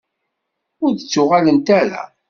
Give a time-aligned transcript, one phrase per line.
[0.83, 2.03] Ur d-ttuɣalent ara.